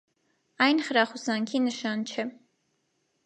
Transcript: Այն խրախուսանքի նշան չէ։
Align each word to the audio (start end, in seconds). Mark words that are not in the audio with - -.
Այն 0.67 0.79
խրախուսանքի 0.87 1.61
նշան 1.67 2.05
չէ։ 2.13 2.25